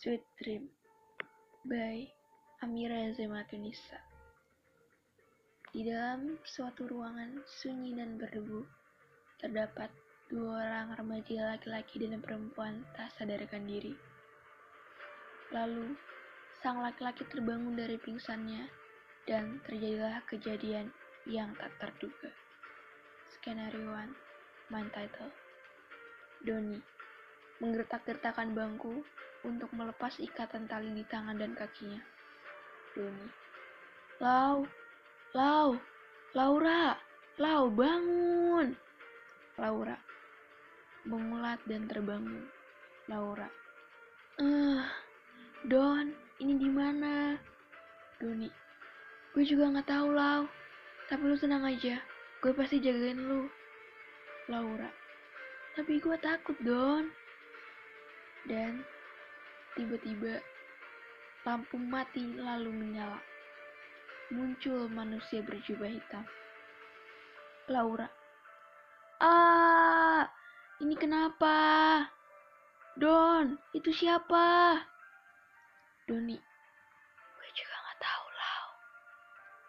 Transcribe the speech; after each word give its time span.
Sweet 0.00 0.24
Dream 0.40 0.64
by 1.68 2.08
Amira 2.64 3.12
Zematunisa 3.12 4.00
Di 5.76 5.84
dalam 5.84 6.40
suatu 6.40 6.88
ruangan 6.88 7.44
sunyi 7.44 7.92
dan 7.92 8.16
berdebu, 8.16 8.64
terdapat 9.44 9.92
dua 10.32 10.56
orang 10.56 10.96
remaja 10.96 11.52
laki-laki 11.52 12.00
dan 12.00 12.16
perempuan 12.24 12.80
tak 12.96 13.12
sadarkan 13.12 13.68
diri. 13.68 13.92
Lalu, 15.52 15.92
sang 16.64 16.80
laki-laki 16.80 17.28
terbangun 17.28 17.76
dari 17.76 18.00
pingsannya 18.00 18.72
dan 19.28 19.60
terjadilah 19.68 20.24
kejadian 20.24 20.88
yang 21.28 21.52
tak 21.60 21.76
terduga. 21.76 22.32
Skenario 23.36 23.84
1, 23.84 24.72
main 24.72 24.88
title. 24.96 25.28
Doni 26.40 26.99
menggertak-gertakkan 27.60 28.56
bangku 28.56 29.04
untuk 29.44 29.70
melepas 29.72 30.16
ikatan 30.20 30.68
tali 30.68 30.92
di 30.92 31.04
tangan 31.08 31.36
dan 31.36 31.52
kakinya. 31.56 32.00
Doni. 32.96 33.28
Lau, 34.20 34.66
Lau, 35.32 35.78
Laura, 36.34 36.98
Lau 37.40 37.72
bangun. 37.72 38.76
Laura. 39.56 39.96
Mengulat 41.08 41.60
dan 41.64 41.88
terbangun. 41.88 42.44
Laura. 43.08 43.48
Eh, 44.40 44.84
Don, 45.68 46.12
ini 46.40 46.54
di 46.56 46.68
mana? 46.68 47.36
Doni. 48.20 48.48
Gue 49.32 49.44
juga 49.46 49.70
nggak 49.72 49.88
tahu, 49.88 50.08
Lau. 50.12 50.44
Tapi 51.08 51.22
lu 51.24 51.36
tenang 51.38 51.64
aja. 51.64 52.00
Gue 52.44 52.52
pasti 52.52 52.80
jagain 52.80 53.20
lu. 53.20 53.48
Laura. 54.50 54.90
Tapi 55.78 56.02
gue 56.02 56.16
takut, 56.20 56.56
Don. 56.60 57.08
Dan 58.48 58.84
tiba-tiba 59.76 60.40
lampu 61.44 61.76
mati 61.80 62.36
lalu 62.36 62.72
menyala. 62.72 63.20
Muncul 64.30 64.86
manusia 64.92 65.42
berjubah 65.42 65.90
hitam. 65.90 66.24
Laura. 67.66 68.06
Ah, 69.20 70.24
ini 70.80 70.94
kenapa? 70.96 71.56
Don, 72.96 73.58
itu 73.76 73.90
siapa? 73.92 74.80
Doni. 76.08 76.38
Gue 77.38 77.48
juga 77.54 77.74
gak 77.74 77.98
tahu, 78.02 78.24
Lau. 78.34 78.66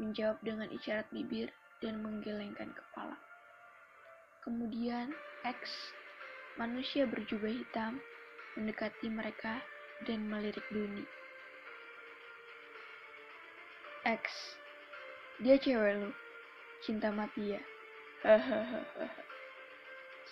Menjawab 0.00 0.38
dengan 0.40 0.68
isyarat 0.72 1.08
bibir 1.12 1.52
dan 1.84 2.00
menggelengkan 2.00 2.72
kepala. 2.72 3.16
Kemudian 4.40 5.12
X, 5.44 5.92
manusia 6.56 7.04
berjubah 7.04 7.52
hitam, 7.52 8.00
mendekati 8.58 9.06
mereka 9.06 9.62
dan 10.08 10.26
melirik 10.26 10.64
Duni. 10.72 11.04
X, 14.00 14.56
dia 15.44 15.60
cewek 15.60 16.00
lu, 16.00 16.10
cinta 16.80 17.12
mati 17.12 17.52
ya. 17.52 17.62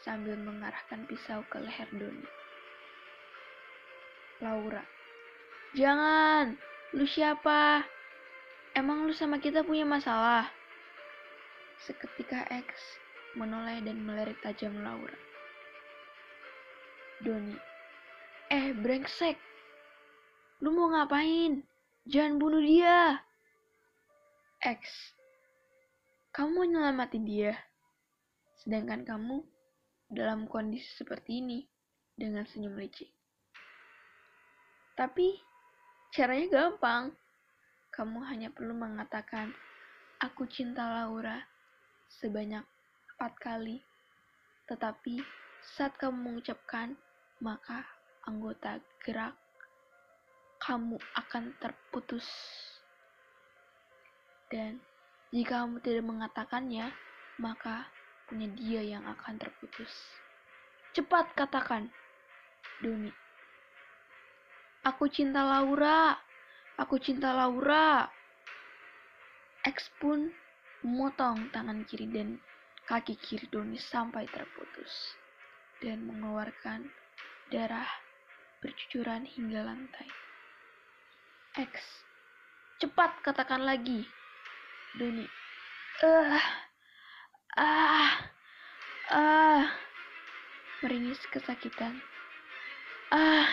Sambil 0.00 0.40
mengarahkan 0.40 1.04
pisau 1.04 1.44
ke 1.52 1.60
leher 1.60 1.88
Doni. 1.92 2.24
Laura, 4.40 4.80
jangan, 5.76 6.56
lu 6.96 7.04
siapa? 7.04 7.84
Emang 8.72 9.04
lu 9.04 9.12
sama 9.12 9.36
kita 9.36 9.60
punya 9.66 9.84
masalah? 9.84 10.48
Seketika 11.84 12.48
X 12.48 12.72
menoleh 13.36 13.84
dan 13.84 14.00
melirik 14.00 14.40
tajam 14.40 14.80
Laura. 14.80 15.18
Doni. 17.20 17.67
Eh, 18.48 18.72
brengsek. 18.72 19.36
Lu 20.64 20.72
mau 20.72 20.88
ngapain? 20.88 21.60
Jangan 22.08 22.40
bunuh 22.40 22.64
dia. 22.64 23.20
X. 24.64 25.12
Kamu 26.32 26.56
mau 26.56 26.64
nyelamatin 26.64 27.28
dia. 27.28 27.52
Sedangkan 28.56 29.04
kamu 29.04 29.44
dalam 30.08 30.48
kondisi 30.48 30.88
seperti 30.96 31.44
ini 31.44 31.68
dengan 32.16 32.48
senyum 32.48 32.72
licik. 32.80 33.12
Tapi 34.96 35.36
caranya 36.16 36.48
gampang. 36.48 37.12
Kamu 37.92 38.24
hanya 38.32 38.48
perlu 38.48 38.72
mengatakan, 38.72 39.52
aku 40.24 40.48
cinta 40.48 40.88
Laura 40.88 41.36
sebanyak 42.08 42.64
empat 43.12 43.32
kali. 43.44 43.84
Tetapi 44.64 45.20
saat 45.60 46.00
kamu 46.00 46.32
mengucapkan, 46.32 46.96
maka 47.44 47.97
anggota 48.28 48.76
gerak 49.00 49.32
kamu 50.60 51.00
akan 51.16 51.56
terputus. 51.56 52.28
Dan 54.52 54.76
jika 55.32 55.64
kamu 55.64 55.80
tidak 55.80 56.04
mengatakannya, 56.04 56.92
maka 57.40 57.88
punya 58.28 58.48
dia 58.52 58.84
yang 58.84 59.04
akan 59.08 59.40
terputus. 59.40 59.88
Cepat 60.92 61.32
katakan, 61.32 61.88
Doni. 62.84 63.08
Aku 64.84 65.08
cinta 65.08 65.40
Laura. 65.40 66.16
Aku 66.76 67.00
cinta 67.00 67.32
Laura. 67.32 68.08
X 69.64 69.88
pun 70.00 70.28
memotong 70.84 71.50
tangan 71.50 71.82
kiri 71.88 72.08
dan 72.08 72.38
Kaki 72.88 73.20
kiri 73.20 73.44
Doni 73.52 73.76
sampai 73.76 74.24
terputus 74.32 75.12
dan 75.84 76.08
mengeluarkan 76.08 76.88
darah 77.52 78.07
bercucuran 78.58 79.22
hingga 79.24 79.62
lantai. 79.62 80.08
X, 81.58 81.72
cepat 82.82 83.18
katakan 83.22 83.62
lagi. 83.62 84.06
Doni, 84.98 85.26
ah, 86.02 86.46
ah, 87.58 88.12
ah, 89.10 89.64
meringis 90.82 91.20
kesakitan. 91.30 91.98
Ah, 93.14 93.46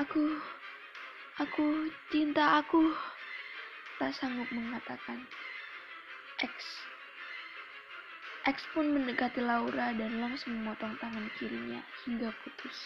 aku, 0.00 0.24
aku 1.40 1.88
cinta 2.12 2.60
aku. 2.60 2.92
Tak 4.00 4.10
sanggup 4.18 4.50
mengatakan. 4.50 5.22
X, 6.42 6.54
X 8.44 8.60
pun 8.76 8.92
mendekati 8.92 9.40
Laura 9.40 9.96
dan 9.96 10.20
langsung 10.20 10.52
memotong 10.60 11.00
tangan 11.00 11.32
kirinya 11.40 11.80
hingga 12.04 12.28
putus. 12.44 12.76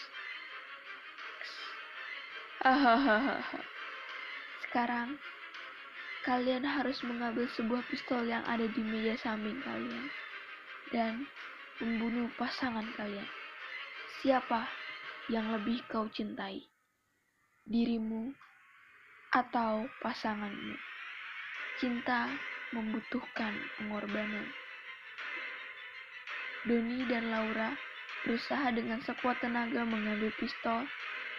Sekarang, 4.67 5.15
kalian 6.27 6.67
harus 6.67 6.99
mengambil 7.07 7.47
sebuah 7.55 7.87
pistol 7.87 8.27
yang 8.27 8.43
ada 8.51 8.67
di 8.67 8.83
meja 8.83 9.15
samping 9.15 9.63
kalian 9.63 10.11
dan 10.91 11.23
membunuh 11.79 12.27
pasangan 12.35 12.83
kalian. 12.99 13.31
Siapa 14.19 14.67
yang 15.31 15.55
lebih 15.55 15.87
kau 15.87 16.11
cintai? 16.11 16.67
Dirimu 17.63 18.35
atau 19.31 19.87
pasanganmu? 20.03 20.75
Cinta 21.79 22.27
membutuhkan 22.75 23.55
pengorbanan. 23.79 24.51
Doni 26.67 27.07
dan 27.07 27.31
Laura 27.31 27.71
berusaha 28.27 28.75
dengan 28.75 28.99
sekuat 28.99 29.39
tenaga 29.39 29.87
mengambil 29.87 30.35
pistol 30.35 30.83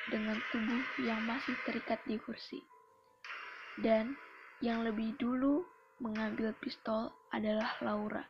dengan 0.10 0.38
tubuh 0.50 0.84
yang 1.02 1.22
masih 1.24 1.56
terikat 1.64 2.02
di 2.10 2.18
kursi. 2.18 2.60
Dan 3.80 4.18
yang 4.60 4.84
lebih 4.84 5.16
dulu 5.16 5.64
mengambil 6.04 6.52
pistol 6.60 7.14
adalah 7.32 7.78
Laura. 7.80 8.26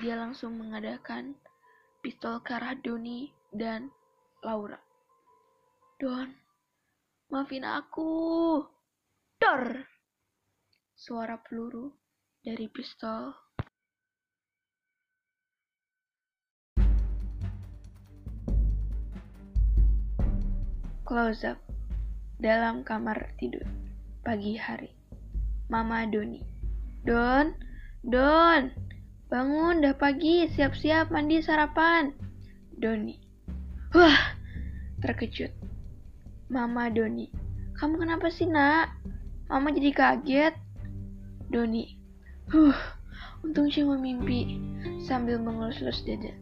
Dia 0.00 0.16
langsung 0.16 0.56
mengadakan 0.56 1.36
pistol 2.00 2.40
ke 2.40 2.56
arah 2.56 2.78
Doni 2.78 3.28
dan 3.52 3.92
Laura. 4.40 4.80
Don, 6.00 6.32
maafin 7.28 7.68
aku. 7.68 8.10
Dor! 9.36 9.86
Suara 10.96 11.36
peluru 11.38 11.92
dari 12.42 12.66
pistol 12.70 13.51
Close 21.12 21.44
up 21.44 21.60
dalam 22.40 22.88
kamar 22.88 23.36
tidur 23.36 23.68
pagi 24.24 24.56
hari. 24.56 24.96
Mama 25.68 26.08
Doni. 26.08 26.40
Don, 27.04 27.52
Don, 28.00 28.72
bangun, 29.28 29.84
dah 29.84 29.92
pagi, 29.92 30.48
siap-siap 30.48 31.12
mandi 31.12 31.44
sarapan. 31.44 32.16
Doni. 32.80 33.20
Wah, 33.92 34.32
terkejut. 35.04 35.52
Mama 36.48 36.88
Doni. 36.88 37.28
Kamu 37.76 38.00
kenapa 38.00 38.32
sih, 38.32 38.48
nak? 38.48 38.96
Mama 39.52 39.68
jadi 39.68 39.92
kaget. 39.92 40.56
Doni. 41.52 41.92
Huh, 42.48 42.80
untung 43.44 43.68
cuma 43.68 44.00
mimpi. 44.00 44.56
Sambil 45.04 45.36
mengelus-elus 45.36 46.08
dada. 46.08 46.32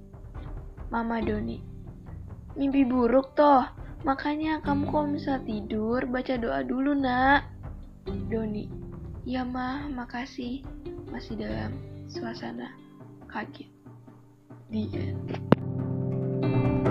Mama 0.95 1.19
Doni. 1.19 1.59
Mimpi 2.55 2.87
buruk 2.87 3.35
toh. 3.35 3.67
Makanya 4.01 4.65
kamu 4.65 4.89
kalau 4.89 5.07
misal 5.13 5.37
tidur, 5.45 6.09
baca 6.09 6.35
doa 6.41 6.65
dulu 6.65 6.97
nak. 6.97 7.45
Doni, 8.33 8.67
ya 9.29 9.45
mah, 9.45 9.87
makasih. 9.93 10.65
Masih 11.13 11.37
dalam 11.37 11.77
suasana 12.09 12.73
kaget. 13.29 13.69
The 14.71 14.83
end. 14.95 16.90